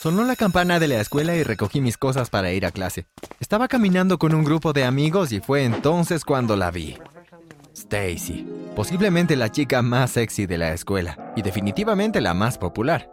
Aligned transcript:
Sonó 0.00 0.22
la 0.22 0.36
campana 0.36 0.78
de 0.78 0.86
la 0.86 1.00
escuela 1.00 1.34
y 1.34 1.42
recogí 1.42 1.80
mis 1.80 1.98
cosas 1.98 2.30
para 2.30 2.52
ir 2.52 2.64
a 2.64 2.70
clase. 2.70 3.06
Estaba 3.40 3.66
caminando 3.66 4.16
con 4.16 4.32
un 4.32 4.44
grupo 4.44 4.72
de 4.72 4.84
amigos 4.84 5.32
y 5.32 5.40
fue 5.40 5.64
entonces 5.64 6.24
cuando 6.24 6.54
la 6.54 6.70
vi. 6.70 6.96
Stacy, 7.74 8.46
posiblemente 8.76 9.34
la 9.34 9.50
chica 9.50 9.82
más 9.82 10.12
sexy 10.12 10.46
de 10.46 10.56
la 10.56 10.72
escuela 10.72 11.32
y 11.34 11.42
definitivamente 11.42 12.20
la 12.20 12.32
más 12.32 12.58
popular. 12.58 13.10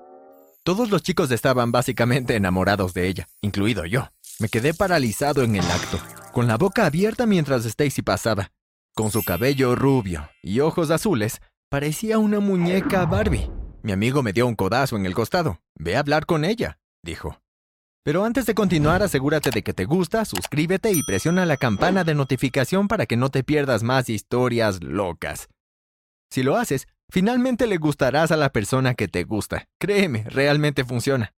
Todos 0.63 0.92
los 0.92 1.02
chicos 1.02 1.32
estaban 1.32 1.71
básicamente 1.71 2.35
enamorados 2.35 2.94
de 2.94 3.08
ella, 3.08 3.28
incluido 3.42 3.86
yo. 3.86 4.12
Me 4.38 4.47
quedé 4.47 4.76
paralizado 4.76 5.42
en 5.42 5.56
el 5.56 5.65
acto, 5.65 5.99
con 6.33 6.46
la 6.46 6.58
boca 6.58 6.86
abierta 6.86 7.26
mientras 7.26 7.65
Stacy 7.65 8.04
pasaba. 8.04 8.52
Con 8.94 9.10
su 9.10 9.24
cabello 9.24 9.74
rubio 9.74 10.29
y 10.44 10.60
ojos 10.60 10.92
azules, 10.92 11.42
parecía 11.67 12.20
una 12.20 12.40
muñeca 12.40 13.08
Barbie. 13.08 13.49
Mi 13.86 13.92
amigo 13.92 14.24
me 14.24 14.33
dio 14.33 14.47
un 14.47 14.56
codazo 14.56 14.97
en 14.97 15.06
el 15.06 15.13
costado. 15.13 15.62
Ve 15.76 15.96
a 15.96 15.99
hablar 15.99 16.26
con 16.26 16.44
ella, 16.44 16.80
dijo. 17.04 17.40
Pero 18.03 18.25
antes 18.25 18.48
de 18.48 18.55
continuar, 18.55 19.03
asegúrate 19.03 19.52
de 19.52 19.61
que 19.61 19.75
te 19.75 19.85
gusta, 19.85 20.25
suscríbete 20.25 20.91
y 20.91 21.03
presiona 21.03 21.45
la 21.45 21.55
campana 21.55 22.03
de 22.03 22.16
notificación 22.16 22.88
para 22.88 23.05
que 23.05 23.16
no 23.16 23.30
te 23.30 23.44
pierdas 23.44 23.84
más 23.84 24.09
historias 24.09 24.81
locas. 24.81 25.49
Si 26.31 26.41
lo 26.41 26.58
haces, 26.58 26.88
finalmente 27.11 27.67
le 27.67 27.77
gustarás 27.77 28.31
a 28.31 28.38
la 28.38 28.49
persona 28.49 28.95
que 28.95 29.08
te 29.08 29.23
gusta. 29.23 29.67
Créeme, 29.80 30.23
realmente 30.23 30.83
funciona. 30.83 31.36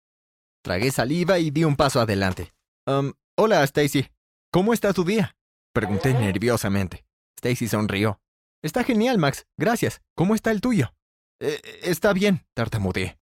Tragué 0.62 0.92
saliva 0.92 1.40
y 1.40 1.50
di 1.50 1.64
un 1.64 1.74
paso 1.74 2.00
adelante. 2.00 2.54
Um, 2.86 3.14
hola, 3.36 3.64
Stacy. 3.64 4.08
¿Cómo 4.52 4.72
está 4.72 4.92
tu 4.92 5.02
día? 5.02 5.34
Pregunté 5.72 6.14
nerviosamente. 6.14 7.04
Stacy 7.38 7.66
sonrió. 7.66 8.20
Está 8.62 8.84
genial, 8.84 9.18
Max. 9.18 9.46
Gracias. 9.58 10.00
¿Cómo 10.14 10.36
está 10.36 10.52
el 10.52 10.60
tuyo? 10.60 10.95
Eh, 11.40 11.60
está 11.82 12.12
bien, 12.12 12.46
tartamudeé. 12.54 13.18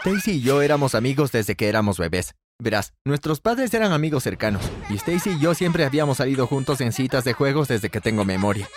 Stacy 0.00 0.32
y 0.32 0.40
yo 0.40 0.62
éramos 0.62 0.94
amigos 0.94 1.32
desde 1.32 1.54
que 1.54 1.68
éramos 1.68 1.98
bebés. 1.98 2.34
Verás, 2.58 2.94
nuestros 3.04 3.40
padres 3.40 3.74
eran 3.74 3.92
amigos 3.92 4.22
cercanos, 4.22 4.62
y 4.88 4.94
Stacy 4.94 5.30
y 5.30 5.40
yo 5.40 5.54
siempre 5.54 5.84
habíamos 5.84 6.18
salido 6.18 6.46
juntos 6.46 6.80
en 6.80 6.92
citas 6.92 7.24
de 7.24 7.32
juegos 7.32 7.68
desde 7.68 7.90
que 7.90 8.00
tengo 8.00 8.24
memoria. 8.24 8.68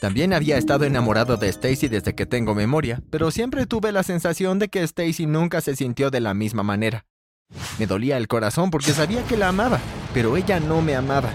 También 0.00 0.32
había 0.32 0.58
estado 0.58 0.84
enamorado 0.84 1.36
de 1.36 1.48
Stacy 1.48 1.88
desde 1.88 2.14
que 2.14 2.26
tengo 2.26 2.54
memoria, 2.54 3.00
pero 3.10 3.30
siempre 3.30 3.66
tuve 3.66 3.92
la 3.92 4.02
sensación 4.02 4.58
de 4.58 4.68
que 4.68 4.82
Stacy 4.82 5.26
nunca 5.26 5.60
se 5.60 5.76
sintió 5.76 6.10
de 6.10 6.20
la 6.20 6.34
misma 6.34 6.62
manera. 6.62 7.06
Me 7.78 7.86
dolía 7.86 8.16
el 8.16 8.28
corazón 8.28 8.70
porque 8.70 8.92
sabía 8.92 9.24
que 9.24 9.36
la 9.36 9.48
amaba, 9.48 9.78
pero 10.12 10.36
ella 10.36 10.58
no 10.60 10.82
me 10.82 10.96
amaba. 10.96 11.32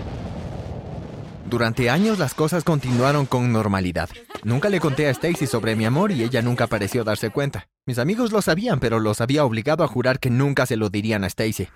Durante 1.48 1.90
años 1.90 2.20
las 2.20 2.34
cosas 2.34 2.66
continuaron 2.66 3.26
con 3.26 3.54
normalidad. 3.54 4.10
Nunca 4.44 4.68
le 4.68 4.82
conté 4.82 5.08
a 5.08 5.12
Stacy 5.12 5.48
sobre 5.48 5.78
mi 5.78 5.86
amor 5.86 6.12
y 6.12 6.22
ella 6.22 6.42
nunca 6.42 6.68
pareció 6.68 7.06
darse 7.06 7.30
cuenta. 7.30 7.70
Mis 7.86 8.00
amigos 8.00 8.34
lo 8.34 8.42
sabían, 8.42 8.82
pero 8.82 9.00
los 9.00 9.22
había 9.22 9.46
obligado 9.46 9.86
a 9.86 9.88
jurar 9.88 10.20
que 10.20 10.30
nunca 10.30 10.66
se 10.66 10.76
lo 10.76 10.90
dirían 10.90 11.24
a 11.24 11.28
Stacy. 11.28 11.70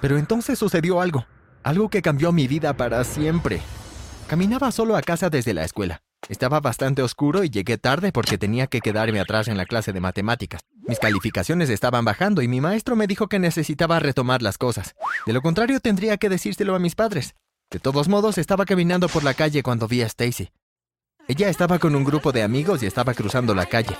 Pero 0.00 0.16
entonces 0.16 0.60
sucedió 0.60 1.00
algo, 1.00 1.26
algo 1.64 1.90
que 1.90 2.02
cambió 2.02 2.30
mi 2.30 2.46
vida 2.46 2.76
para 2.76 3.02
siempre. 3.02 3.60
Caminaba 4.28 4.70
solo 4.70 4.96
a 4.96 5.02
casa 5.02 5.28
desde 5.28 5.54
la 5.54 5.64
escuela. 5.64 6.02
Estaba 6.28 6.60
bastante 6.60 7.02
oscuro 7.02 7.42
y 7.42 7.50
llegué 7.50 7.78
tarde 7.78 8.12
porque 8.12 8.38
tenía 8.38 8.68
que 8.68 8.80
quedarme 8.80 9.18
atrás 9.18 9.48
en 9.48 9.56
la 9.56 9.66
clase 9.66 9.92
de 9.92 10.00
matemáticas. 10.00 10.62
Mis 10.86 11.00
calificaciones 11.00 11.68
estaban 11.68 12.04
bajando 12.04 12.42
y 12.42 12.48
mi 12.48 12.60
maestro 12.60 12.94
me 12.94 13.08
dijo 13.08 13.26
que 13.26 13.40
necesitaba 13.40 13.98
retomar 13.98 14.40
las 14.40 14.56
cosas. 14.56 14.94
De 15.26 15.32
lo 15.32 15.42
contrario, 15.42 15.80
tendría 15.80 16.16
que 16.16 16.28
decírselo 16.28 16.76
a 16.76 16.78
mis 16.78 16.94
padres. 16.94 17.34
De 17.70 17.80
todos 17.80 18.08
modos, 18.08 18.38
estaba 18.38 18.64
caminando 18.64 19.08
por 19.08 19.24
la 19.24 19.34
calle 19.34 19.62
cuando 19.62 19.88
vi 19.88 20.02
a 20.02 20.06
Stacy. 20.06 20.50
Ella 21.26 21.48
estaba 21.48 21.80
con 21.80 21.96
un 21.96 22.04
grupo 22.04 22.30
de 22.30 22.44
amigos 22.44 22.82
y 22.82 22.86
estaba 22.86 23.12
cruzando 23.12 23.54
la 23.54 23.66
calle. 23.66 23.96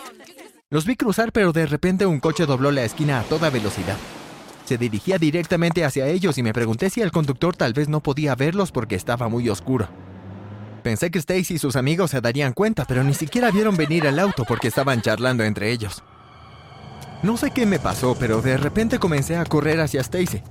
Los 0.71 0.87
vi 0.87 0.95
cruzar, 0.95 1.33
pero 1.33 1.53
de 1.53 1.67
repente 1.67 2.07
un 2.07 2.21
coche 2.21 2.47
dobló 2.47 2.71
la 2.71 2.85
esquina 2.85 3.19
a 3.19 3.25
toda 3.25 3.51
velocidad. 3.51 3.97
Se 4.65 4.79
dirigía 4.79 5.19
directamente 5.19 5.85
hacia 5.85 6.07
ellos 6.07 6.39
y 6.39 6.45
me 6.45 6.53
pregunté 6.53 6.91
si 6.91 7.01
el 7.01 7.11
conductor 7.11 7.57
tal 7.57 7.73
vez 7.73 7.89
no 7.89 8.01
podía 8.01 8.37
verlos 8.37 8.71
porque 8.71 8.95
estaba 8.95 9.29
muy 9.29 9.49
oscuro. 9.49 9.89
Pensé 10.85 11.11
que 11.11 11.19
Stacy 11.19 11.55
y 11.55 11.59
sus 11.59 11.75
amigos 11.75 12.13
se 12.13 12.21
darían 12.21 12.53
cuenta, 12.53 12.85
pero 12.85 13.03
ni 13.03 13.15
siquiera 13.15 13.51
vieron 13.51 13.77
venir 13.77 14.07
el 14.07 14.21
auto 14.21 14.45
porque 14.47 14.69
estaban 14.69 15.03
charlando 15.03 15.43
entre 15.43 15.73
ellos. 15.73 16.05
No 17.25 17.37
sé 17.37 17.51
qué 17.51 17.67
me 17.67 17.81
pasó, 17.81 18.17
pero 18.17 18.41
de 18.41 18.57
repente 18.57 19.01
comencé 19.01 19.37
a 19.37 19.45
correr 19.45 19.81
hacia 19.81 20.01
Stacy. 20.03 20.43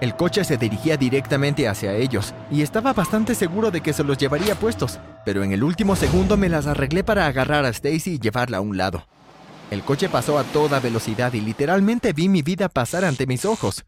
El 0.00 0.14
coche 0.14 0.44
se 0.44 0.58
dirigía 0.58 0.98
directamente 0.98 1.68
hacia 1.68 1.94
ellos 1.94 2.34
y 2.50 2.60
estaba 2.60 2.92
bastante 2.92 3.34
seguro 3.34 3.70
de 3.70 3.80
que 3.80 3.94
se 3.94 4.04
los 4.04 4.18
llevaría 4.18 4.54
puestos, 4.54 4.98
pero 5.24 5.42
en 5.42 5.52
el 5.52 5.64
último 5.64 5.96
segundo 5.96 6.36
me 6.36 6.50
las 6.50 6.66
arreglé 6.66 7.02
para 7.02 7.26
agarrar 7.26 7.64
a 7.64 7.70
Stacy 7.70 8.14
y 8.14 8.18
llevarla 8.18 8.58
a 8.58 8.60
un 8.60 8.76
lado. 8.76 9.06
El 9.70 9.82
coche 9.82 10.08
pasó 10.08 10.38
a 10.38 10.44
toda 10.44 10.80
velocidad 10.80 11.32
y 11.32 11.40
literalmente 11.40 12.12
vi 12.12 12.28
mi 12.28 12.42
vida 12.42 12.68
pasar 12.68 13.04
ante 13.04 13.26
mis 13.26 13.44
ojos. 13.46 13.86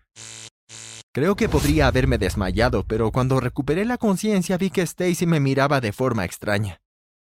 Creo 1.12 1.36
que 1.36 1.48
podría 1.48 1.86
haberme 1.86 2.16
desmayado, 2.16 2.84
pero 2.84 3.12
cuando 3.12 3.38
recuperé 3.38 3.84
la 3.84 3.98
conciencia 3.98 4.56
vi 4.56 4.70
que 4.70 4.82
Stacy 4.82 5.26
me 5.26 5.40
miraba 5.40 5.80
de 5.80 5.92
forma 5.92 6.24
extraña. 6.24 6.80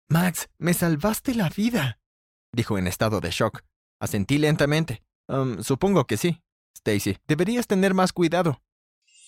Max, 0.09 0.49
me 0.59 0.73
salvaste 0.73 1.35
la 1.35 1.51
vida, 1.51 1.99
dijo 2.53 2.79
en 2.79 2.87
estado 2.87 3.21
de 3.21 3.31
shock. 3.31 3.63
Asentí 4.01 4.39
lentamente. 4.39 5.03
Um, 5.29 5.63
supongo 5.63 6.07
que 6.07 6.17
sí. 6.17 6.43
Stacy, 6.75 7.19
deberías 7.27 7.67
tener 7.67 7.95
más 7.95 8.13
cuidado. 8.13 8.61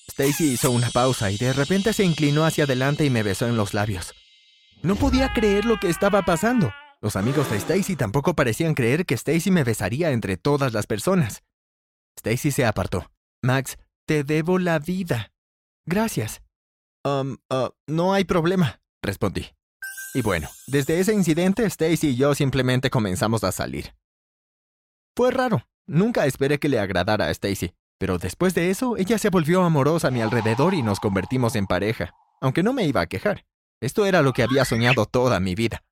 Stacy 0.08 0.52
hizo 0.52 0.70
una 0.70 0.90
pausa 0.90 1.30
y 1.30 1.38
de 1.38 1.52
repente 1.52 1.92
se 1.92 2.04
inclinó 2.04 2.44
hacia 2.44 2.64
adelante 2.64 3.04
y 3.04 3.10
me 3.10 3.22
besó 3.22 3.46
en 3.46 3.56
los 3.56 3.74
labios. 3.74 4.14
No 4.82 4.96
podía 4.96 5.32
creer 5.32 5.64
lo 5.64 5.80
que 5.80 5.88
estaba 5.88 6.22
pasando. 6.22 6.72
Los 7.00 7.16
amigos 7.16 7.50
de 7.50 7.56
Stacy 7.56 7.96
tampoco 7.96 8.34
parecían 8.34 8.74
creer 8.74 9.06
que 9.06 9.14
Stacy 9.14 9.50
me 9.50 9.64
besaría 9.64 10.10
entre 10.10 10.36
todas 10.36 10.72
las 10.72 10.86
personas. 10.86 11.42
Stacy 12.16 12.50
se 12.50 12.66
apartó. 12.66 13.10
Max, 13.42 13.76
te 14.06 14.24
debo 14.24 14.58
la 14.58 14.78
vida. 14.78 15.32
Gracias. 15.86 16.42
Um, 17.04 17.38
uh, 17.50 17.68
no 17.86 18.14
hay 18.14 18.24
problema, 18.24 18.80
respondí. 19.02 19.46
Y 20.14 20.22
bueno, 20.22 20.48
desde 20.66 21.00
ese 21.00 21.12
incidente, 21.12 21.64
Stacy 21.66 22.08
y 22.08 22.16
yo 22.16 22.34
simplemente 22.34 22.88
comenzamos 22.88 23.44
a 23.44 23.52
salir. 23.52 23.94
Fue 25.16 25.30
raro. 25.30 25.66
Nunca 25.86 26.24
esperé 26.24 26.58
que 26.58 26.68
le 26.68 26.78
agradara 26.78 27.26
a 27.26 27.30
Stacy, 27.30 27.74
pero 27.98 28.18
después 28.18 28.54
de 28.54 28.70
eso 28.70 28.96
ella 28.96 29.18
se 29.18 29.28
volvió 29.28 29.62
amorosa 29.62 30.08
a 30.08 30.10
mi 30.10 30.22
alrededor 30.22 30.74
y 30.74 30.82
nos 30.82 30.98
convertimos 30.98 31.56
en 31.56 31.66
pareja, 31.66 32.14
aunque 32.40 32.62
no 32.62 32.72
me 32.72 32.86
iba 32.86 33.02
a 33.02 33.06
quejar. 33.06 33.44
Esto 33.80 34.06
era 34.06 34.22
lo 34.22 34.32
que 34.32 34.42
había 34.42 34.64
soñado 34.64 35.04
toda 35.04 35.40
mi 35.40 35.54
vida. 35.54 35.84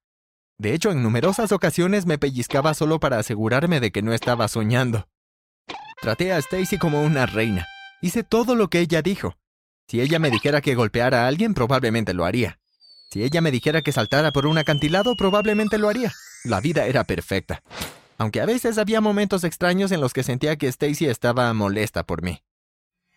De 0.58 0.72
hecho, 0.72 0.92
en 0.92 1.02
numerosas 1.02 1.52
ocasiones 1.52 2.06
me 2.06 2.18
pellizcaba 2.18 2.72
solo 2.72 3.00
para 3.00 3.18
asegurarme 3.18 3.80
de 3.80 3.90
que 3.90 4.02
no 4.02 4.14
estaba 4.14 4.48
soñando. 4.48 5.08
Traté 6.00 6.32
a 6.32 6.38
Stacy 6.38 6.78
como 6.78 7.02
una 7.02 7.26
reina. 7.26 7.66
Hice 8.00 8.22
todo 8.22 8.54
lo 8.54 8.68
que 8.68 8.80
ella 8.80 9.02
dijo. 9.02 9.36
Si 9.88 10.00
ella 10.00 10.18
me 10.18 10.30
dijera 10.30 10.60
que 10.60 10.74
golpeara 10.74 11.24
a 11.24 11.28
alguien, 11.28 11.52
probablemente 11.52 12.14
lo 12.14 12.24
haría. 12.24 12.60
Si 13.10 13.22
ella 13.22 13.40
me 13.42 13.50
dijera 13.50 13.82
que 13.82 13.92
saltara 13.92 14.32
por 14.32 14.46
un 14.46 14.56
acantilado, 14.56 15.16
probablemente 15.16 15.76
lo 15.76 15.88
haría. 15.88 16.12
La 16.44 16.60
vida 16.60 16.86
era 16.86 17.04
perfecta 17.04 17.62
aunque 18.22 18.40
a 18.40 18.46
veces 18.46 18.78
había 18.78 19.00
momentos 19.00 19.42
extraños 19.42 19.90
en 19.90 20.00
los 20.00 20.12
que 20.12 20.22
sentía 20.22 20.54
que 20.54 20.68
Stacy 20.68 21.06
estaba 21.06 21.52
molesta 21.54 22.06
por 22.06 22.22
mí. 22.22 22.44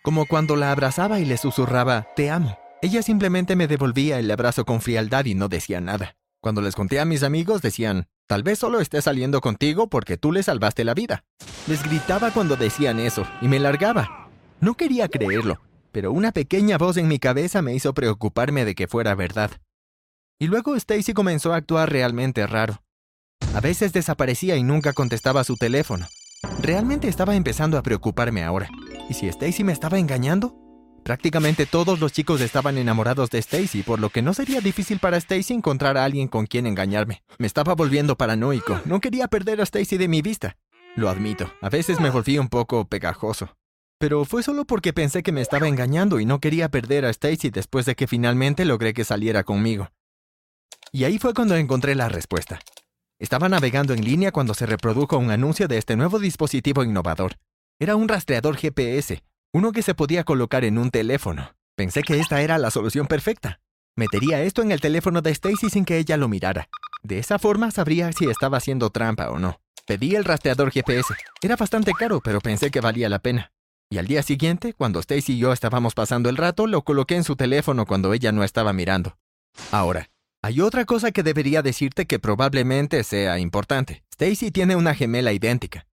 Como 0.02 0.26
cuando 0.26 0.56
la 0.56 0.72
abrazaba 0.72 1.20
y 1.20 1.26
le 1.26 1.38
susurraba, 1.38 2.08
te 2.16 2.32
amo. 2.32 2.58
Ella 2.82 3.04
simplemente 3.04 3.56
me 3.56 3.68
devolvía 3.68 4.18
el 4.18 4.32
abrazo 4.32 4.66
con 4.66 4.82
frialdad 4.82 5.26
y 5.26 5.36
no 5.36 5.48
decía 5.48 5.80
nada. 5.80 6.18
Cuando 6.42 6.64
les 6.64 6.74
conté 6.74 7.00
a 7.00 7.06
mis 7.06 7.22
amigos 7.22 7.62
decían, 7.62 8.08
tal 8.26 8.42
vez 8.42 8.58
solo 8.58 8.80
esté 8.80 9.00
saliendo 9.00 9.42
contigo 9.42 9.90
porque 9.92 10.18
tú 10.18 10.32
le 10.32 10.42
salvaste 10.42 10.84
la 10.84 10.96
vida. 10.96 11.24
Les 11.68 11.84
gritaba 11.84 12.32
cuando 12.32 12.56
decían 12.56 13.00
eso 13.00 13.28
y 13.42 13.48
me 13.48 13.60
largaba. 13.60 14.30
No 14.60 14.74
quería 14.74 15.08
creerlo, 15.08 15.62
pero 15.92 16.14
una 16.14 16.32
pequeña 16.32 16.80
voz 16.80 16.98
en 16.98 17.08
mi 17.08 17.20
cabeza 17.20 17.62
me 17.62 17.76
hizo 17.76 17.94
preocuparme 17.94 18.66
de 18.66 18.74
que 18.74 18.88
fuera 18.88 19.14
verdad. 19.14 19.52
Y 20.40 20.48
luego 20.48 20.76
Stacy 20.76 21.14
comenzó 21.14 21.54
a 21.54 21.58
actuar 21.58 21.92
realmente 21.92 22.48
raro. 22.48 22.82
A 23.56 23.62
veces 23.62 23.94
desaparecía 23.94 24.58
y 24.58 24.64
nunca 24.64 24.92
contestaba 24.92 25.46
su 25.46 25.56
teléfono. 25.56 26.08
Realmente 26.62 27.08
estaba 27.08 27.36
empezando 27.36 27.78
a 27.78 27.84
preocuparme 27.84 28.44
ahora. 28.44 28.70
¿Y 29.10 29.14
si 29.14 29.28
Stacy 29.28 29.64
me 29.64 29.72
estaba 29.72 29.98
engañando? 29.98 30.56
Prácticamente 31.06 31.66
todos 31.66 32.00
los 32.00 32.12
chicos 32.12 32.42
estaban 32.42 32.78
enamorados 32.78 33.30
de 33.30 33.38
Stacy, 33.38 33.84
por 33.84 34.00
lo 34.00 34.10
que 34.10 34.22
no 34.22 34.34
sería 34.34 34.60
difícil 34.60 35.00
para 35.00 35.18
Stacy 35.18 35.54
encontrar 35.54 35.98
a 35.98 36.04
alguien 36.04 36.28
con 36.28 36.48
quien 36.48 36.66
engañarme. 36.66 37.24
Me 37.38 37.48
estaba 37.48 37.76
volviendo 37.76 38.18
paranoico. 38.18 38.82
No 38.86 39.00
quería 39.00 39.28
perder 39.28 39.62
a 39.62 39.64
Stacy 39.64 39.98
de 39.98 40.08
mi 40.08 40.22
vista. 40.22 40.58
Lo 40.96 41.08
admito, 41.08 41.54
a 41.62 41.70
veces 41.70 42.00
me 42.00 42.10
volví 42.10 42.38
un 42.38 42.50
poco 42.50 42.90
pegajoso. 42.90 43.56
Pero 44.00 44.26
fue 44.26 44.44
solo 44.44 44.66
porque 44.66 44.92
pensé 44.92 45.24
que 45.24 45.32
me 45.32 45.42
estaba 45.42 45.68
engañando 45.68 46.20
y 46.20 46.26
no 46.26 46.40
quería 46.40 46.70
perder 46.70 47.06
a 47.06 47.10
Stacy 47.10 47.52
después 47.52 47.86
de 47.86 47.96
que 47.96 48.08
finalmente 48.08 48.66
logré 48.66 48.94
que 48.94 49.06
saliera 49.06 49.44
conmigo. 49.44 49.92
Y 50.92 51.04
ahí 51.04 51.20
fue 51.20 51.34
cuando 51.34 51.56
encontré 51.56 51.96
la 51.96 52.10
respuesta. 52.10 52.60
Estaba 53.18 53.48
navegando 53.48 53.94
en 53.94 54.04
línea 54.04 54.34
cuando 54.34 54.54
se 54.54 54.66
reprodujo 54.66 55.18
un 55.18 55.32
anuncio 55.32 55.70
de 55.70 55.78
este 55.78 55.96
nuevo 55.96 56.20
dispositivo 56.20 56.84
innovador. 56.84 57.38
Era 57.80 57.96
un 57.96 58.10
rastreador 58.10 58.58
GPS, 58.58 59.24
uno 59.54 59.72
que 59.72 59.84
se 59.84 59.96
podía 59.96 60.26
colocar 60.26 60.66
en 60.66 60.78
un 60.78 60.92
teléfono. 60.92 61.56
Pensé 61.78 62.04
que 62.04 62.20
esta 62.20 62.42
era 62.42 62.58
la 62.58 62.72
solución 62.72 63.08
perfecta. 63.08 63.62
Metería 63.96 64.42
esto 64.42 64.62
en 64.62 64.72
el 64.74 64.82
teléfono 64.82 65.22
de 65.22 65.32
Stacy 65.32 65.70
sin 65.70 65.86
que 65.86 65.98
ella 65.98 66.18
lo 66.18 66.28
mirara. 66.28 66.68
De 67.04 67.18
esa 67.18 67.40
forma 67.40 67.72
sabría 67.72 68.12
si 68.12 68.30
estaba 68.30 68.58
haciendo 68.58 68.90
trampa 68.90 69.30
o 69.30 69.40
no. 69.40 69.62
Pedí 69.88 70.16
el 70.16 70.26
rastreador 70.26 70.72
GPS. 70.72 71.14
Era 71.42 71.56
bastante 71.56 71.94
caro, 71.94 72.20
pero 72.22 72.42
pensé 72.42 72.70
que 72.70 72.82
valía 72.82 73.08
la 73.08 73.20
pena. 73.20 73.54
Y 73.90 73.98
al 73.98 74.08
día 74.08 74.24
siguiente, 74.24 74.74
cuando 74.74 75.00
Stacy 75.00 75.34
y 75.34 75.38
yo 75.38 75.54
estábamos 75.54 75.94
pasando 75.94 76.30
el 76.30 76.36
rato, 76.36 76.68
lo 76.68 76.82
coloqué 76.82 77.16
en 77.16 77.24
su 77.24 77.38
teléfono 77.38 77.86
cuando 77.86 78.12
ella 78.14 78.34
no 78.34 78.44
estaba 78.44 78.74
mirando. 78.74 79.18
Ahora, 79.72 80.10
hay 80.46 80.62
otra 80.62 80.86
cosa 80.86 81.12
que 81.12 81.24
debería 81.24 81.64
decirte 81.64 82.06
que 82.06 82.20
probablemente 82.20 83.04
sea 83.04 83.40
importante. 83.40 84.04
Stacy 84.12 84.52
tiene 84.52 84.76
una 84.76 84.94
gemela 84.94 85.34
idéntica. 85.34 85.88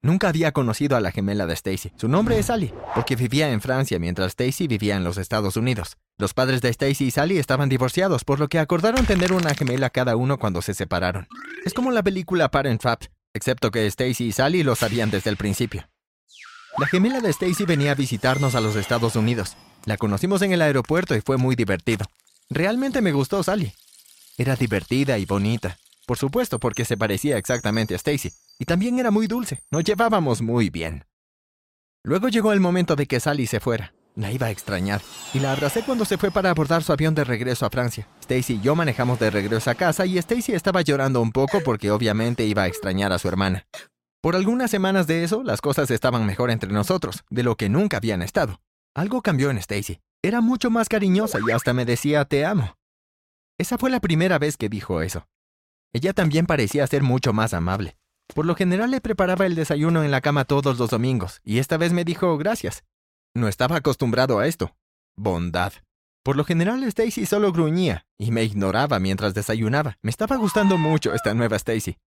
Nunca 0.00 0.30
había 0.30 0.52
conocido 0.52 0.96
a 0.96 1.00
la 1.00 1.10
gemela 1.10 1.44
de 1.44 1.52
Stacy. 1.52 1.92
Su 1.96 2.08
nombre 2.08 2.38
es 2.38 2.46
Sally, 2.46 2.72
porque 2.94 3.16
vivía 3.16 3.50
en 3.50 3.60
Francia 3.60 3.98
mientras 3.98 4.28
Stacy 4.28 4.66
vivía 4.66 4.96
en 4.96 5.04
los 5.04 5.18
Estados 5.18 5.58
Unidos. 5.58 5.98
Los 6.16 6.32
padres 6.32 6.62
de 6.62 6.70
Stacy 6.70 7.04
y 7.04 7.10
Sally 7.10 7.36
estaban 7.36 7.68
divorciados, 7.68 8.24
por 8.24 8.40
lo 8.40 8.48
que 8.48 8.58
acordaron 8.58 9.04
tener 9.04 9.34
una 9.34 9.52
gemela 9.54 9.90
cada 9.90 10.16
uno 10.16 10.38
cuando 10.38 10.62
se 10.62 10.72
separaron. 10.72 11.28
Es 11.66 11.74
como 11.74 11.90
la 11.90 12.02
película 12.02 12.50
Parent 12.50 12.80
Trap, 12.80 13.02
excepto 13.34 13.70
que 13.70 13.86
Stacy 13.88 14.28
y 14.28 14.32
Sally 14.32 14.62
lo 14.62 14.74
sabían 14.74 15.10
desde 15.10 15.28
el 15.28 15.36
principio. 15.36 15.86
La 16.78 16.86
gemela 16.86 17.20
de 17.20 17.28
Stacy 17.28 17.66
venía 17.66 17.90
a 17.90 17.94
visitarnos 17.94 18.54
a 18.54 18.62
los 18.62 18.74
Estados 18.74 19.16
Unidos. 19.16 19.58
La 19.84 19.98
conocimos 19.98 20.40
en 20.40 20.52
el 20.54 20.62
aeropuerto 20.62 21.14
y 21.14 21.20
fue 21.20 21.36
muy 21.36 21.56
divertido. 21.56 22.06
Realmente 22.48 23.02
me 23.02 23.12
gustó 23.12 23.42
Sally. 23.42 23.74
Era 24.38 24.56
divertida 24.56 25.18
y 25.18 25.26
bonita. 25.26 25.78
Por 26.06 26.18
supuesto, 26.18 26.58
porque 26.58 26.84
se 26.84 26.96
parecía 26.96 27.36
exactamente 27.36 27.94
a 27.94 27.96
Stacy. 27.96 28.32
Y 28.58 28.64
también 28.64 28.98
era 28.98 29.10
muy 29.10 29.26
dulce. 29.26 29.62
Nos 29.70 29.84
llevábamos 29.84 30.42
muy 30.42 30.70
bien. 30.70 31.04
Luego 32.02 32.28
llegó 32.28 32.52
el 32.52 32.60
momento 32.60 32.96
de 32.96 33.06
que 33.06 33.20
Sally 33.20 33.46
se 33.46 33.60
fuera. 33.60 33.94
La 34.14 34.32
iba 34.32 34.48
a 34.48 34.50
extrañar. 34.50 35.00
Y 35.32 35.38
la 35.38 35.52
abracé 35.52 35.82
cuando 35.82 36.04
se 36.04 36.18
fue 36.18 36.30
para 36.30 36.50
abordar 36.50 36.82
su 36.82 36.92
avión 36.92 37.14
de 37.14 37.24
regreso 37.24 37.64
a 37.64 37.70
Francia. 37.70 38.08
Stacy 38.20 38.54
y 38.54 38.60
yo 38.60 38.74
manejamos 38.74 39.18
de 39.18 39.30
regreso 39.30 39.70
a 39.70 39.74
casa 39.74 40.04
y 40.04 40.18
Stacy 40.18 40.52
estaba 40.52 40.82
llorando 40.82 41.20
un 41.20 41.32
poco 41.32 41.60
porque 41.64 41.90
obviamente 41.90 42.44
iba 42.44 42.64
a 42.64 42.66
extrañar 42.66 43.12
a 43.12 43.18
su 43.18 43.28
hermana. 43.28 43.66
Por 44.20 44.36
algunas 44.36 44.70
semanas 44.70 45.06
de 45.06 45.24
eso, 45.24 45.42
las 45.42 45.60
cosas 45.60 45.90
estaban 45.90 46.26
mejor 46.26 46.50
entre 46.50 46.72
nosotros, 46.72 47.24
de 47.30 47.42
lo 47.42 47.56
que 47.56 47.68
nunca 47.68 47.96
habían 47.98 48.22
estado. 48.22 48.60
Algo 48.94 49.22
cambió 49.22 49.50
en 49.50 49.58
Stacy. 49.58 50.00
Era 50.22 50.40
mucho 50.40 50.70
más 50.70 50.88
cariñosa 50.88 51.38
y 51.46 51.50
hasta 51.50 51.72
me 51.72 51.84
decía 51.84 52.24
te 52.24 52.44
amo. 52.44 52.76
Esa 53.58 53.78
fue 53.78 53.90
la 53.90 54.00
primera 54.00 54.38
vez 54.38 54.56
que 54.56 54.68
dijo 54.68 55.02
eso. 55.02 55.28
Ella 55.92 56.12
también 56.12 56.46
parecía 56.46 56.86
ser 56.86 57.02
mucho 57.02 57.32
más 57.32 57.54
amable. 57.54 57.96
Por 58.34 58.46
lo 58.46 58.54
general 58.54 58.90
le 58.90 59.00
preparaba 59.00 59.46
el 59.46 59.54
desayuno 59.54 60.02
en 60.04 60.10
la 60.10 60.20
cama 60.20 60.44
todos 60.44 60.78
los 60.78 60.90
domingos, 60.90 61.40
y 61.44 61.58
esta 61.58 61.76
vez 61.76 61.92
me 61.92 62.04
dijo 62.04 62.36
gracias. 62.38 62.84
No 63.34 63.48
estaba 63.48 63.76
acostumbrado 63.76 64.38
a 64.38 64.46
esto. 64.46 64.74
Bondad. 65.16 65.72
Por 66.22 66.36
lo 66.36 66.44
general 66.44 66.84
Stacy 66.84 67.26
solo 67.26 67.52
gruñía 67.52 68.06
y 68.16 68.30
me 68.30 68.44
ignoraba 68.44 69.00
mientras 69.00 69.34
desayunaba. 69.34 69.98
Me 70.02 70.10
estaba 70.10 70.36
gustando 70.36 70.78
mucho 70.78 71.12
esta 71.14 71.34
nueva 71.34 71.56
Stacy. 71.56 71.98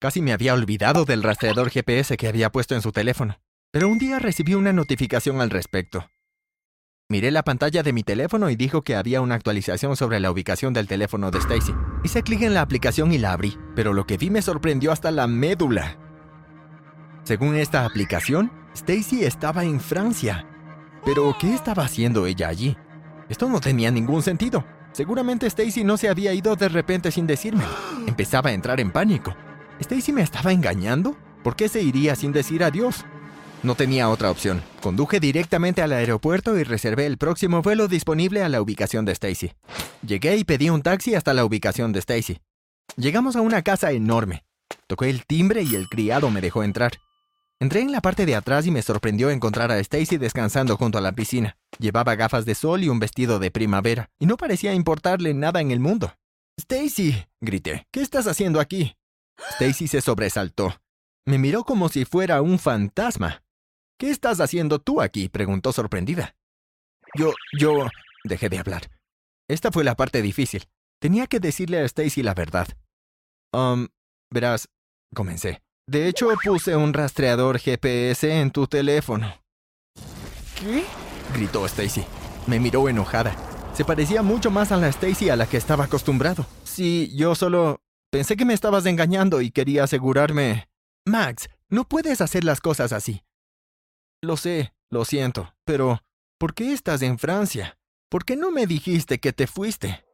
Casi 0.00 0.22
me 0.22 0.32
había 0.32 0.54
olvidado 0.54 1.04
del 1.04 1.22
rastreador 1.22 1.70
GPS 1.70 2.16
que 2.16 2.28
había 2.28 2.50
puesto 2.50 2.74
en 2.74 2.82
su 2.82 2.92
teléfono, 2.92 3.38
pero 3.70 3.88
un 3.88 3.98
día 3.98 4.18
recibí 4.18 4.54
una 4.54 4.72
notificación 4.72 5.40
al 5.40 5.50
respecto. 5.50 6.08
Miré 7.10 7.32
la 7.32 7.42
pantalla 7.42 7.82
de 7.82 7.92
mi 7.92 8.04
teléfono 8.04 8.50
y 8.50 8.54
dijo 8.54 8.82
que 8.82 8.94
había 8.94 9.20
una 9.20 9.34
actualización 9.34 9.96
sobre 9.96 10.20
la 10.20 10.30
ubicación 10.30 10.72
del 10.72 10.86
teléfono 10.86 11.32
de 11.32 11.40
Stacy. 11.40 11.74
Hice 12.04 12.22
clic 12.22 12.42
en 12.42 12.54
la 12.54 12.60
aplicación 12.60 13.10
y 13.10 13.18
la 13.18 13.32
abrí, 13.32 13.58
pero 13.74 13.92
lo 13.92 14.06
que 14.06 14.16
vi 14.16 14.30
me 14.30 14.42
sorprendió 14.42 14.92
hasta 14.92 15.10
la 15.10 15.26
médula. 15.26 15.96
Según 17.24 17.56
esta 17.56 17.84
aplicación, 17.84 18.52
Stacy 18.76 19.24
estaba 19.24 19.64
en 19.64 19.80
Francia. 19.80 20.46
Pero, 21.04 21.36
¿qué 21.36 21.52
estaba 21.52 21.82
haciendo 21.82 22.26
ella 22.26 22.46
allí? 22.46 22.76
Esto 23.28 23.48
no 23.48 23.58
tenía 23.60 23.90
ningún 23.90 24.22
sentido. 24.22 24.64
Seguramente 24.92 25.48
Stacy 25.48 25.82
no 25.82 25.96
se 25.96 26.08
había 26.08 26.32
ido 26.32 26.54
de 26.54 26.68
repente 26.68 27.10
sin 27.10 27.26
decirme. 27.26 27.64
Empezaba 28.06 28.50
a 28.50 28.52
entrar 28.52 28.78
en 28.78 28.92
pánico. 28.92 29.34
¿Stacy 29.80 30.12
me 30.12 30.22
estaba 30.22 30.52
engañando? 30.52 31.16
¿Por 31.42 31.56
qué 31.56 31.68
se 31.68 31.82
iría 31.82 32.14
sin 32.14 32.30
decir 32.30 32.62
adiós? 32.62 33.04
No 33.62 33.74
tenía 33.74 34.08
otra 34.08 34.30
opción. 34.30 34.62
Conduje 34.80 35.20
directamente 35.20 35.82
al 35.82 35.92
aeropuerto 35.92 36.58
y 36.58 36.64
reservé 36.64 37.04
el 37.04 37.18
próximo 37.18 37.60
vuelo 37.60 37.88
disponible 37.88 38.42
a 38.42 38.48
la 38.48 38.62
ubicación 38.62 39.04
de 39.04 39.12
Stacy. 39.12 39.52
Llegué 40.06 40.36
y 40.36 40.44
pedí 40.44 40.70
un 40.70 40.82
taxi 40.82 41.14
hasta 41.14 41.34
la 41.34 41.44
ubicación 41.44 41.92
de 41.92 41.98
Stacy. 41.98 42.40
Llegamos 42.96 43.36
a 43.36 43.42
una 43.42 43.62
casa 43.62 43.92
enorme. 43.92 44.44
Toqué 44.86 45.10
el 45.10 45.26
timbre 45.26 45.62
y 45.62 45.74
el 45.74 45.88
criado 45.88 46.30
me 46.30 46.40
dejó 46.40 46.64
entrar. 46.64 46.92
Entré 47.60 47.82
en 47.82 47.92
la 47.92 48.00
parte 48.00 48.24
de 48.24 48.34
atrás 48.34 48.66
y 48.66 48.70
me 48.70 48.80
sorprendió 48.80 49.28
encontrar 49.28 49.70
a 49.70 49.78
Stacy 49.78 50.16
descansando 50.16 50.78
junto 50.78 50.96
a 50.96 51.02
la 51.02 51.12
piscina. 51.12 51.58
Llevaba 51.78 52.14
gafas 52.14 52.46
de 52.46 52.54
sol 52.54 52.82
y 52.82 52.88
un 52.88 52.98
vestido 52.98 53.38
de 53.38 53.50
primavera, 53.50 54.10
y 54.18 54.24
no 54.24 54.38
parecía 54.38 54.72
importarle 54.72 55.34
nada 55.34 55.60
en 55.60 55.70
el 55.70 55.80
mundo. 55.80 56.14
Stacy, 56.58 57.26
grité, 57.42 57.86
¿qué 57.90 58.00
estás 58.00 58.26
haciendo 58.26 58.60
aquí? 58.60 58.96
Stacy 59.50 59.88
se 59.88 60.00
sobresaltó. 60.00 60.80
Me 61.26 61.36
miró 61.36 61.64
como 61.64 61.90
si 61.90 62.06
fuera 62.06 62.40
un 62.40 62.58
fantasma. 62.58 63.42
¿Qué 64.00 64.08
estás 64.08 64.40
haciendo 64.40 64.78
tú 64.78 65.02
aquí? 65.02 65.28
preguntó 65.28 65.74
sorprendida. 65.74 66.34
Yo, 67.14 67.34
yo... 67.52 67.86
Dejé 68.24 68.48
de 68.48 68.58
hablar. 68.58 68.90
Esta 69.46 69.70
fue 69.70 69.84
la 69.84 69.94
parte 69.94 70.22
difícil. 70.22 70.68
Tenía 71.02 71.26
que 71.26 71.38
decirle 71.38 71.80
a 71.80 71.84
Stacy 71.84 72.22
la 72.22 72.32
verdad. 72.32 72.66
Um, 73.52 73.88
verás, 74.32 74.70
comencé. 75.14 75.60
De 75.86 76.08
hecho, 76.08 76.28
puse 76.42 76.76
un 76.76 76.94
rastreador 76.94 77.58
GPS 77.58 78.40
en 78.40 78.50
tu 78.50 78.66
teléfono. 78.66 79.34
¿Qué? 80.58 80.82
gritó 81.34 81.66
Stacy. 81.66 82.06
Me 82.46 82.58
miró 82.58 82.88
enojada. 82.88 83.36
Se 83.74 83.84
parecía 83.84 84.22
mucho 84.22 84.50
más 84.50 84.72
a 84.72 84.78
la 84.78 84.88
Stacy 84.88 85.28
a 85.28 85.36
la 85.36 85.44
que 85.44 85.58
estaba 85.58 85.84
acostumbrado. 85.84 86.46
Sí, 86.64 87.14
yo 87.14 87.34
solo... 87.34 87.82
Pensé 88.10 88.38
que 88.38 88.46
me 88.46 88.54
estabas 88.54 88.86
engañando 88.86 89.42
y 89.42 89.50
quería 89.50 89.84
asegurarme. 89.84 90.70
Max, 91.04 91.50
no 91.68 91.84
puedes 91.84 92.22
hacer 92.22 92.44
las 92.44 92.62
cosas 92.62 92.94
así. 92.94 93.22
Lo 94.22 94.36
sé, 94.36 94.74
lo 94.90 95.06
siento, 95.06 95.54
pero 95.64 96.02
¿por 96.38 96.52
qué 96.52 96.74
estás 96.74 97.00
en 97.00 97.18
Francia? 97.18 97.78
¿Por 98.10 98.26
qué 98.26 98.36
no 98.36 98.50
me 98.50 98.66
dijiste 98.66 99.18
que 99.18 99.32
te 99.32 99.46
fuiste? 99.46 100.04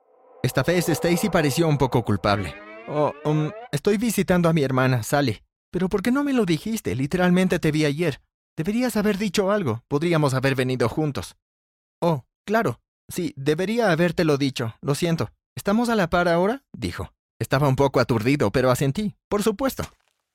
Esta 0.45 0.63
vez 0.63 0.89
Stacy 0.89 1.29
pareció 1.29 1.67
un 1.67 1.77
poco 1.77 2.05
culpable. 2.05 2.55
Oh, 2.87 3.13
um, 3.25 3.51
estoy 3.73 3.97
visitando 3.97 4.49
a 4.49 4.53
mi 4.53 4.63
hermana, 4.63 5.03
Sally. 5.03 5.43
Pero 5.73 5.89
¿por 5.89 6.03
qué 6.03 6.13
no 6.13 6.23
me 6.23 6.33
lo 6.33 6.45
dijiste? 6.45 6.95
Literalmente 6.95 7.59
te 7.59 7.73
vi 7.73 7.85
ayer. 7.85 8.21
Deberías 8.57 8.97
haber 8.97 9.19
dicho 9.19 9.51
algo. 9.51 9.83
Podríamos 9.89 10.35
haber 10.35 10.55
venido 10.55 10.89
juntos. 10.89 11.35
Oh, 12.01 12.27
claro. 12.47 12.81
Sí, 13.09 13.35
debería 13.37 13.91
habértelo 13.91 14.39
dicho. 14.39 14.77
Lo 14.83 14.95
siento. 14.95 15.33
¿Estamos 15.57 15.89
a 15.89 15.97
la 15.97 16.11
par 16.11 16.29
ahora? 16.29 16.63
dijo. 16.73 17.13
Estaba 17.41 17.67
un 17.67 17.75
poco 17.75 17.99
aturdido, 17.99 18.53
pero 18.53 18.71
asentí. 18.71 19.17
Por 19.29 19.43
supuesto. 19.43 19.83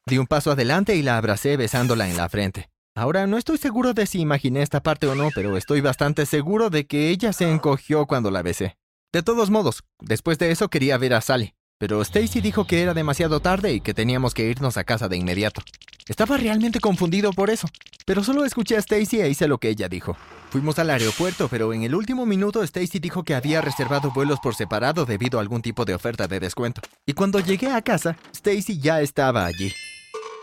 Di 0.05 0.17
un 0.17 0.27
paso 0.27 0.51
adelante 0.51 0.97
y 0.97 1.03
la 1.03 1.17
abracé 1.17 1.55
besándola 1.55 2.09
en 2.09 2.17
la 2.17 2.27
frente. 2.27 2.70
Ahora 2.93 3.25
no 3.25 3.37
estoy 3.37 3.57
seguro 3.57 3.93
de 3.93 4.05
si 4.05 4.19
imaginé 4.19 4.61
esta 4.61 4.83
parte 4.83 5.07
o 5.07 5.15
no, 5.15 5.29
pero 5.33 5.55
estoy 5.55 5.79
bastante 5.79 6.25
seguro 6.25 6.69
de 6.69 6.87
que 6.87 7.09
ella 7.09 7.31
se 7.31 7.49
encogió 7.49 8.05
cuando 8.05 8.31
la 8.31 8.41
besé. 8.41 8.75
De 9.13 9.23
todos 9.23 9.49
modos, 9.49 9.83
después 10.01 10.37
de 10.37 10.51
eso 10.51 10.67
quería 10.67 10.97
ver 10.97 11.13
a 11.13 11.21
Sally, 11.21 11.53
pero 11.77 12.01
Stacy 12.01 12.41
dijo 12.41 12.67
que 12.67 12.81
era 12.81 12.93
demasiado 12.93 13.39
tarde 13.39 13.73
y 13.73 13.79
que 13.79 13.93
teníamos 13.93 14.33
que 14.33 14.49
irnos 14.49 14.75
a 14.75 14.83
casa 14.83 15.07
de 15.07 15.15
inmediato. 15.15 15.61
Estaba 16.07 16.35
realmente 16.35 16.81
confundido 16.81 17.31
por 17.31 17.49
eso, 17.49 17.69
pero 18.05 18.25
solo 18.25 18.43
escuché 18.43 18.75
a 18.75 18.79
Stacy 18.79 19.21
e 19.21 19.29
hice 19.29 19.47
lo 19.47 19.57
que 19.57 19.69
ella 19.69 19.87
dijo. 19.87 20.17
Fuimos 20.49 20.77
al 20.77 20.89
aeropuerto, 20.89 21.47
pero 21.47 21.71
en 21.71 21.83
el 21.83 21.95
último 21.95 22.25
minuto 22.25 22.61
Stacy 22.61 22.99
dijo 22.99 23.23
que 23.23 23.35
había 23.35 23.61
reservado 23.61 24.11
vuelos 24.11 24.39
por 24.41 24.53
separado 24.53 25.05
debido 25.05 25.39
a 25.39 25.41
algún 25.41 25.61
tipo 25.61 25.85
de 25.85 25.93
oferta 25.93 26.27
de 26.27 26.41
descuento. 26.41 26.81
Y 27.05 27.13
cuando 27.13 27.39
llegué 27.39 27.69
a 27.71 27.81
casa, 27.81 28.17
Stacy 28.33 28.79
ya 28.79 28.99
estaba 28.99 29.45
allí. 29.45 29.71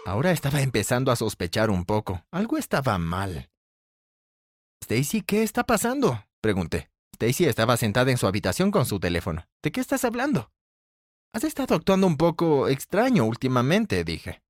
Ahora 0.08 0.30
estaba 0.30 0.62
empezando 0.62 1.12
a 1.12 1.16
sospechar 1.16 1.68
un 1.68 1.84
poco. 1.84 2.24
Algo 2.30 2.56
estaba 2.56 2.96
mal. 2.96 3.50
Stacy, 4.82 5.20
¿qué 5.20 5.42
está 5.42 5.64
pasando? 5.64 6.24
pregunté. 6.40 6.90
Stacy 7.12 7.44
estaba 7.44 7.76
sentada 7.76 8.10
en 8.10 8.16
su 8.16 8.26
habitación 8.26 8.70
con 8.70 8.86
su 8.86 9.00
teléfono. 9.00 9.46
¿De 9.62 9.70
qué 9.70 9.82
estás 9.82 10.06
hablando? 10.06 10.50
Has 11.34 11.44
estado 11.44 11.74
actuando 11.74 12.06
un 12.06 12.16
poco 12.16 12.68
extraño 12.68 13.26
últimamente, 13.26 14.02
dije. 14.02 14.42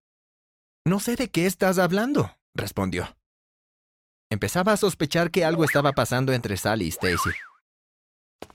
No 0.86 1.00
sé 1.00 1.16
de 1.16 1.28
qué 1.28 1.46
estás 1.46 1.78
hablando, 1.78 2.38
respondió. 2.54 3.16
Empezaba 4.30 4.74
a 4.74 4.76
sospechar 4.76 5.32
que 5.32 5.44
algo 5.44 5.64
estaba 5.64 5.90
pasando 5.90 6.32
entre 6.32 6.56
Sally 6.56 6.84
y 6.84 6.90
Stacy. 6.90 7.30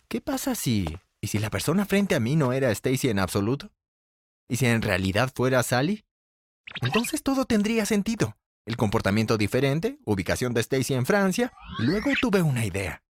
¿Qué 0.08 0.22
pasa 0.22 0.56
si... 0.56 0.98
y 1.22 1.28
si 1.28 1.40
la 1.40 1.50
persona 1.50 1.86
frente 1.86 2.16
a 2.16 2.22
mí 2.22 2.38
no 2.38 2.54
era 2.54 2.72
Stacy 2.72 3.10
en 3.10 3.20
absoluto? 3.20 3.74
¿Y 4.48 4.56
si 4.56 4.68
en 4.68 4.82
realidad 4.82 5.34
fuera 5.36 5.64
Sally? 5.64 6.06
Entonces 6.82 7.24
todo 7.24 7.46
tendría 7.46 7.86
sentido. 7.86 8.36
El 8.66 8.78
comportamiento 8.78 9.38
diferente, 9.38 10.00
ubicación 10.06 10.54
de 10.54 10.62
Stacy 10.62 10.94
en 10.94 11.06
Francia, 11.06 11.52
luego 11.80 12.12
tuve 12.22 12.42
una 12.42 12.66
idea. 12.66 13.04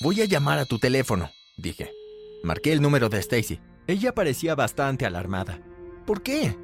Voy 0.00 0.20
a 0.22 0.24
llamar 0.24 0.58
a 0.58 0.64
tu 0.64 0.78
teléfono, 0.78 1.30
dije. 1.58 1.90
Marqué 2.42 2.72
el 2.72 2.80
número 2.80 3.08
de 3.08 3.18
Stacy. 3.18 3.60
Ella 3.86 4.14
parecía 4.14 4.54
bastante 4.54 5.06
alarmada. 5.06 5.60
¿Por 6.06 6.22
qué? 6.22 6.56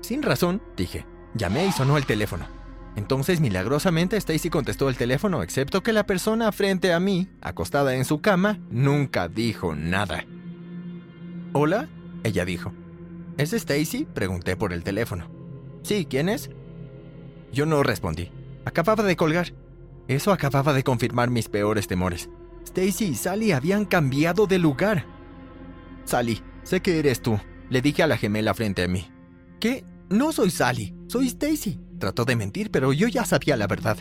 Sin 0.00 0.22
razón, 0.22 0.62
dije. 0.76 1.06
Llamé 1.34 1.66
y 1.66 1.72
sonó 1.72 1.96
el 1.96 2.06
teléfono. 2.06 2.46
Entonces, 2.96 3.40
milagrosamente, 3.40 4.16
Stacy 4.16 4.50
contestó 4.50 4.88
el 4.88 4.96
teléfono, 4.96 5.42
excepto 5.42 5.82
que 5.82 5.92
la 5.92 6.04
persona 6.04 6.50
frente 6.50 6.92
a 6.92 7.00
mí, 7.00 7.28
acostada 7.40 7.94
en 7.94 8.04
su 8.04 8.20
cama, 8.20 8.58
nunca 8.70 9.28
dijo 9.28 9.74
nada. 9.74 10.24
¿Hola? 11.52 11.88
Ella 12.24 12.44
dijo. 12.44 12.72
¿Es 13.36 13.52
Stacy? 13.52 14.04
Pregunté 14.04 14.56
por 14.56 14.72
el 14.72 14.82
teléfono. 14.82 15.37
Sí, 15.88 16.04
¿quién 16.04 16.28
es? 16.28 16.50
Yo 17.50 17.64
no 17.64 17.82
respondí. 17.82 18.30
Acababa 18.66 19.04
de 19.04 19.16
colgar. 19.16 19.54
Eso 20.06 20.32
acababa 20.32 20.74
de 20.74 20.84
confirmar 20.84 21.30
mis 21.30 21.48
peores 21.48 21.86
temores. 21.86 22.28
Stacy 22.66 23.06
y 23.06 23.14
Sally 23.14 23.52
habían 23.52 23.86
cambiado 23.86 24.46
de 24.46 24.58
lugar. 24.58 25.06
Sally, 26.04 26.42
sé 26.62 26.82
que 26.82 26.98
eres 26.98 27.22
tú, 27.22 27.40
le 27.70 27.80
dije 27.80 28.02
a 28.02 28.06
la 28.06 28.18
gemela 28.18 28.52
frente 28.52 28.82
a 28.82 28.88
mí. 28.88 29.10
¿Qué? 29.60 29.82
No 30.10 30.30
soy 30.32 30.50
Sally, 30.50 30.94
soy 31.06 31.28
Stacy. 31.28 31.80
Trató 31.98 32.26
de 32.26 32.36
mentir, 32.36 32.70
pero 32.70 32.92
yo 32.92 33.08
ya 33.08 33.24
sabía 33.24 33.56
la 33.56 33.66
verdad. 33.66 33.96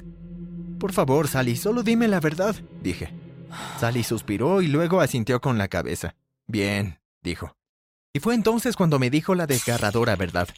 Por 0.79 0.91
favor, 0.91 1.29
Sally, 1.29 1.55
solo 1.55 1.83
dime 1.83 2.09
la 2.09 2.19
verdad, 2.19 2.53
dije. 2.83 3.13
Sally 3.79 4.03
suspiró 4.03 4.61
y 4.61 4.67
luego 4.67 4.99
asintió 4.99 5.39
con 5.39 5.57
la 5.57 5.69
cabeza. 5.69 6.15
Bien, 6.47 6.99
dijo. 7.23 7.55
Y 8.11 8.19
fue 8.19 8.35
entonces 8.35 8.75
cuando 8.75 8.99
me 8.99 9.09
dijo 9.09 9.35
la 9.35 9.47
desgarradora 9.47 10.17
verdad. 10.17 10.49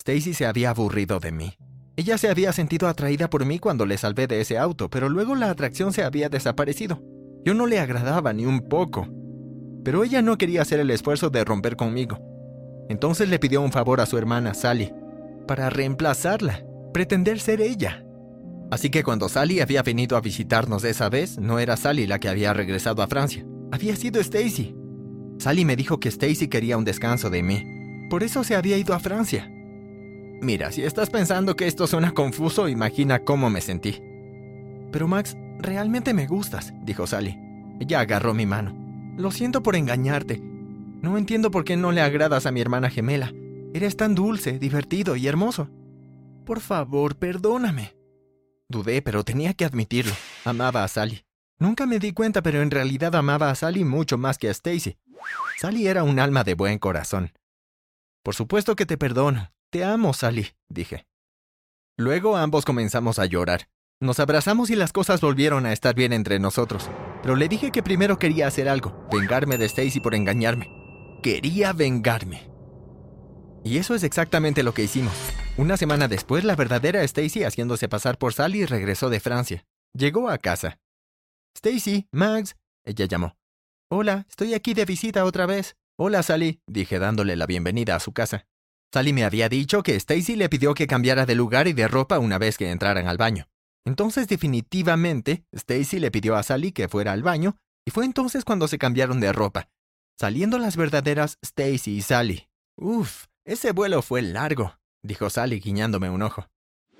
Stacy 0.00 0.32
se 0.32 0.46
había 0.46 0.70
aburrido 0.70 1.20
de 1.20 1.30
mí. 1.30 1.52
Ella 1.94 2.16
se 2.16 2.30
había 2.30 2.54
sentido 2.54 2.88
atraída 2.88 3.28
por 3.28 3.44
mí 3.44 3.58
cuando 3.58 3.84
le 3.84 3.98
salvé 3.98 4.26
de 4.26 4.40
ese 4.40 4.56
auto, 4.56 4.88
pero 4.88 5.10
luego 5.10 5.34
la 5.34 5.50
atracción 5.50 5.92
se 5.92 6.02
había 6.02 6.30
desaparecido. 6.30 7.02
Yo 7.44 7.52
no 7.52 7.66
le 7.66 7.78
agradaba 7.78 8.32
ni 8.32 8.46
un 8.46 8.66
poco. 8.66 9.06
Pero 9.84 10.02
ella 10.02 10.22
no 10.22 10.38
quería 10.38 10.62
hacer 10.62 10.80
el 10.80 10.90
esfuerzo 10.90 11.28
de 11.28 11.44
romper 11.44 11.76
conmigo. 11.76 12.18
Entonces 12.88 13.28
le 13.28 13.38
pidió 13.38 13.60
un 13.60 13.72
favor 13.72 14.00
a 14.00 14.06
su 14.06 14.16
hermana, 14.16 14.54
Sally, 14.54 14.90
para 15.46 15.68
reemplazarla, 15.68 16.64
pretender 16.94 17.38
ser 17.38 17.60
ella. 17.60 18.02
Así 18.70 18.88
que 18.88 19.02
cuando 19.02 19.28
Sally 19.28 19.60
había 19.60 19.82
venido 19.82 20.16
a 20.16 20.22
visitarnos 20.22 20.82
esa 20.84 21.10
vez, 21.10 21.36
no 21.38 21.58
era 21.58 21.76
Sally 21.76 22.06
la 22.06 22.18
que 22.18 22.30
había 22.30 22.54
regresado 22.54 23.02
a 23.02 23.06
Francia, 23.06 23.44
había 23.70 23.94
sido 23.96 24.18
Stacy. 24.18 24.74
Sally 25.38 25.66
me 25.66 25.76
dijo 25.76 26.00
que 26.00 26.08
Stacy 26.08 26.48
quería 26.48 26.78
un 26.78 26.84
descanso 26.84 27.28
de 27.28 27.42
mí, 27.42 27.66
por 28.08 28.22
eso 28.22 28.44
se 28.44 28.54
había 28.54 28.78
ido 28.78 28.94
a 28.94 28.98
Francia. 28.98 29.50
Mira, 30.40 30.72
si 30.72 30.82
estás 30.82 31.10
pensando 31.10 31.54
que 31.54 31.66
esto 31.66 31.86
suena 31.86 32.12
confuso, 32.12 32.68
imagina 32.68 33.24
cómo 33.24 33.50
me 33.50 33.60
sentí. 33.60 34.02
Pero 34.90 35.06
Max, 35.06 35.36
realmente 35.58 36.14
me 36.14 36.26
gustas, 36.26 36.72
dijo 36.82 37.06
Sally. 37.06 37.38
Ella 37.78 38.00
agarró 38.00 38.32
mi 38.32 38.46
mano. 38.46 38.74
Lo 39.18 39.30
siento 39.30 39.62
por 39.62 39.76
engañarte. 39.76 40.40
No 41.02 41.18
entiendo 41.18 41.50
por 41.50 41.64
qué 41.64 41.76
no 41.76 41.92
le 41.92 42.00
agradas 42.00 42.46
a 42.46 42.52
mi 42.52 42.60
hermana 42.60 42.90
gemela. 42.90 43.32
Eres 43.74 43.96
tan 43.96 44.14
dulce, 44.14 44.58
divertido 44.58 45.14
y 45.16 45.26
hermoso. 45.26 45.70
Por 46.44 46.60
favor, 46.60 47.16
perdóname. 47.16 47.94
Dudé, 48.68 49.02
pero 49.02 49.24
tenía 49.24 49.54
que 49.54 49.64
admitirlo. 49.64 50.12
Amaba 50.44 50.84
a 50.84 50.88
Sally. 50.88 51.24
Nunca 51.58 51.84
me 51.84 51.98
di 51.98 52.12
cuenta, 52.12 52.42
pero 52.42 52.62
en 52.62 52.70
realidad 52.70 53.14
amaba 53.14 53.50
a 53.50 53.54
Sally 53.54 53.84
mucho 53.84 54.16
más 54.16 54.38
que 54.38 54.48
a 54.48 54.52
Stacy. 54.52 54.96
Sally 55.58 55.86
era 55.86 56.02
un 56.02 56.18
alma 56.18 56.44
de 56.44 56.54
buen 56.54 56.78
corazón. 56.78 57.32
Por 58.22 58.34
supuesto 58.34 58.76
que 58.76 58.86
te 58.86 58.96
perdono. 58.96 59.52
Te 59.70 59.84
amo, 59.84 60.12
Sally, 60.12 60.48
dije. 60.68 61.06
Luego 61.96 62.36
ambos 62.36 62.64
comenzamos 62.64 63.20
a 63.20 63.26
llorar. 63.26 63.68
Nos 64.00 64.18
abrazamos 64.18 64.68
y 64.70 64.74
las 64.74 64.92
cosas 64.92 65.20
volvieron 65.20 65.64
a 65.64 65.72
estar 65.72 65.94
bien 65.94 66.12
entre 66.12 66.40
nosotros. 66.40 66.90
Pero 67.22 67.36
le 67.36 67.48
dije 67.48 67.70
que 67.70 67.82
primero 67.82 68.18
quería 68.18 68.48
hacer 68.48 68.68
algo, 68.68 69.06
vengarme 69.12 69.58
de 69.58 69.66
Stacy 69.66 70.00
por 70.00 70.16
engañarme. 70.16 70.66
Quería 71.22 71.72
vengarme. 71.72 72.50
Y 73.62 73.76
eso 73.76 73.94
es 73.94 74.02
exactamente 74.02 74.64
lo 74.64 74.74
que 74.74 74.82
hicimos. 74.82 75.12
Una 75.56 75.76
semana 75.76 76.08
después, 76.08 76.42
la 76.42 76.56
verdadera 76.56 77.04
Stacy, 77.04 77.44
haciéndose 77.44 77.88
pasar 77.88 78.18
por 78.18 78.32
Sally, 78.32 78.66
regresó 78.66 79.08
de 79.08 79.20
Francia. 79.20 79.66
Llegó 79.92 80.30
a 80.30 80.38
casa. 80.38 80.80
Stacy, 81.54 82.08
Max, 82.10 82.56
ella 82.84 83.04
llamó. 83.04 83.36
Hola, 83.88 84.26
estoy 84.28 84.54
aquí 84.54 84.74
de 84.74 84.84
visita 84.84 85.24
otra 85.24 85.46
vez. 85.46 85.76
Hola, 85.96 86.24
Sally, 86.24 86.60
dije 86.66 86.98
dándole 86.98 87.36
la 87.36 87.46
bienvenida 87.46 87.94
a 87.94 88.00
su 88.00 88.12
casa. 88.12 88.48
Sally 88.92 89.12
me 89.12 89.24
había 89.24 89.48
dicho 89.48 89.84
que 89.84 89.94
Stacy 89.94 90.34
le 90.34 90.48
pidió 90.48 90.74
que 90.74 90.88
cambiara 90.88 91.24
de 91.24 91.36
lugar 91.36 91.68
y 91.68 91.72
de 91.72 91.86
ropa 91.86 92.18
una 92.18 92.38
vez 92.38 92.58
que 92.58 92.70
entraran 92.70 93.06
al 93.06 93.18
baño. 93.18 93.46
Entonces 93.84 94.26
definitivamente 94.26 95.44
Stacy 95.52 96.00
le 96.00 96.10
pidió 96.10 96.36
a 96.36 96.42
Sally 96.42 96.72
que 96.72 96.88
fuera 96.88 97.12
al 97.12 97.22
baño 97.22 97.56
y 97.84 97.92
fue 97.92 98.04
entonces 98.04 98.44
cuando 98.44 98.66
se 98.66 98.78
cambiaron 98.78 99.20
de 99.20 99.32
ropa, 99.32 99.68
saliendo 100.18 100.58
las 100.58 100.76
verdaderas 100.76 101.38
Stacy 101.40 101.92
y 101.92 102.02
Sally. 102.02 102.48
Uf, 102.76 103.26
ese 103.44 103.72
vuelo 103.72 104.02
fue 104.02 104.22
largo, 104.22 104.76
dijo 105.02 105.30
Sally 105.30 105.60
guiñándome 105.60 106.10
un 106.10 106.22
ojo. 106.22 106.48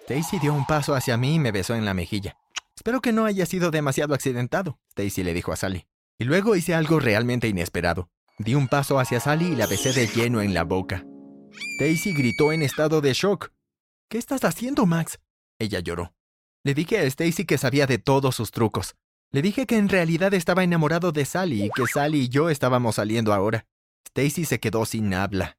Stacy 0.03 0.39
dio 0.39 0.55
un 0.55 0.67
paso 0.67 0.95
hacia 0.95 1.17
mí 1.17 1.35
y 1.35 1.39
me 1.41 1.53
besó 1.53 1.75
en 1.75 1.85
la 1.85 1.95
mejilla. 1.95 2.37
Espero 2.77 3.01
que 3.01 3.13
no 3.13 3.25
haya 3.25 3.47
sido 3.47 3.71
demasiado 3.71 4.15
accidentado, 4.15 4.79
Stacy 4.91 5.25
le 5.25 5.35
dijo 5.35 5.53
a 5.53 5.57
Sally. 5.57 5.87
Y 6.19 6.25
luego 6.25 6.55
hice 6.55 6.75
algo 6.75 7.01
realmente 7.01 7.49
inesperado. 7.49 8.11
Di 8.39 8.55
un 8.55 8.69
paso 8.69 8.99
hacia 8.99 9.21
Sally 9.21 9.53
y 9.53 9.57
la 9.57 9.67
besé 9.67 9.93
de 9.93 10.07
lleno 10.07 10.41
en 10.41 10.55
la 10.55 10.65
boca. 10.65 11.05
Stacy 11.53 12.13
gritó 12.13 12.53
en 12.53 12.63
estado 12.63 13.01
de 13.01 13.13
shock. 13.13 13.53
¿Qué 14.09 14.19
estás 14.19 14.45
haciendo, 14.45 14.87
Max? 14.87 15.19
Ella 15.59 15.81
lloró. 15.81 16.13
Le 16.65 16.75
dije 16.75 16.99
a 16.99 17.05
Stacy 17.05 17.45
que 17.45 17.59
sabía 17.59 17.87
de 17.87 17.99
todos 17.99 18.35
sus 18.37 18.51
trucos. 18.51 18.97
Le 19.33 19.43
dije 19.43 19.67
que 19.67 19.79
en 19.79 19.89
realidad 19.89 20.35
estaba 20.35 20.65
enamorado 20.65 21.13
de 21.13 21.25
Sally 21.25 21.65
y 21.65 21.71
que 21.71 21.87
Sally 21.87 22.23
y 22.23 22.29
yo 22.29 22.51
estábamos 22.51 22.97
saliendo 22.97 23.33
ahora. 23.33 23.67
Stacy 24.07 24.45
se 24.45 24.61
quedó 24.61 24.85
sin 24.85 25.15
habla. 25.15 25.57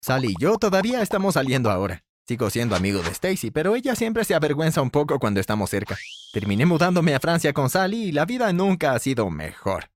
Sally 0.00 0.32
y 0.36 0.42
yo 0.42 0.56
todavía 0.56 1.02
estamos 1.02 1.34
saliendo 1.34 1.70
ahora. 1.70 2.02
Sigo 2.26 2.50
siendo 2.50 2.74
amigo 2.74 3.02
de 3.02 3.10
Stacy, 3.10 3.50
pero 3.50 3.76
ella 3.76 3.94
siempre 3.94 4.24
se 4.24 4.34
avergüenza 4.34 4.80
un 4.80 4.90
poco 4.90 5.18
cuando 5.18 5.40
estamos 5.40 5.70
cerca. 5.70 5.96
Terminé 6.32 6.66
mudándome 6.66 7.14
a 7.14 7.20
Francia 7.20 7.52
con 7.52 7.68
Sally 7.68 8.04
y 8.04 8.12
la 8.12 8.24
vida 8.24 8.52
nunca 8.52 8.94
ha 8.94 8.98
sido 8.98 9.28
mejor. 9.28 9.91